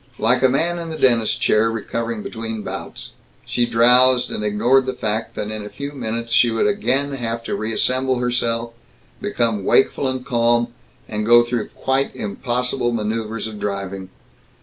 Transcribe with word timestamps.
Like 0.17 0.41
a 0.41 0.49
man 0.49 0.79
in 0.79 0.89
the 0.89 0.97
dentist's 0.97 1.37
chair, 1.37 1.69
recovering 1.69 2.23
between 2.23 2.63
bouts, 2.63 3.11
she 3.45 3.67
drowsed 3.67 4.31
and 4.31 4.43
ignored 4.43 4.87
the 4.87 4.95
fact 4.95 5.35
that 5.35 5.51
in 5.51 5.63
a 5.63 5.69
few 5.69 5.91
minutes 5.91 6.33
she 6.33 6.49
would 6.49 6.65
again 6.65 7.11
have 7.11 7.43
to 7.43 7.55
reassemble 7.55 8.15
herself, 8.17 8.73
become 9.21 9.63
wakeful 9.63 10.07
and 10.07 10.25
calm, 10.25 10.69
and 11.07 11.23
go 11.23 11.43
through 11.43 11.67
quite 11.75 12.15
impossible 12.15 12.91
maneuvers 12.91 13.45
of 13.45 13.59
driving. 13.59 14.09